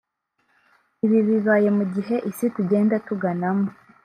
Ibi 1.05 1.19
bibaye 1.27 1.69
mu 1.77 1.83
gihe 1.93 2.15
isi 2.29 2.45
tugenda 2.55 2.95
tuganamo 3.07 3.67